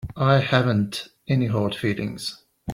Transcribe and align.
I 0.17 0.39
haven't 0.39 1.09
any 1.27 1.45
hard 1.45 1.75
feelings. 1.75 2.43